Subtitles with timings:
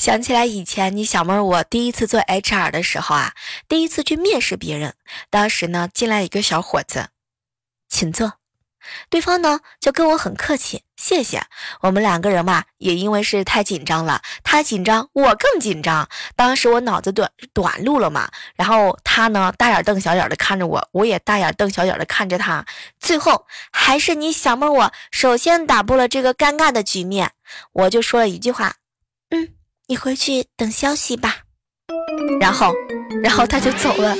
[0.00, 3.34] 想起来以前你小妹儿我第一次做 HR 的时候啊，
[3.68, 4.94] 第一次去面试别人，
[5.28, 7.08] 当时呢进来一个小伙子，
[7.86, 8.32] 请坐。
[9.10, 11.42] 对方呢就跟我很客气，谢谢。
[11.82, 16.08] 我们两个人嘛，也因为是太紧张了，他紧张，我更紧张。
[16.34, 22.64] 当时我脑子短短路了嘛，然后他呢大眼瞪小眼的看着我，我也大眼瞪小眼的看着他。
[22.98, 27.32] 最后还是你小妹我首先打破了这个尴尬的局面，
[27.74, 28.76] 我就说了一句话
[29.28, 29.52] ：“嗯，
[29.90, 31.38] 你回去等消息吧。”
[32.40, 32.72] 然后，
[33.24, 34.16] 然后他就走了。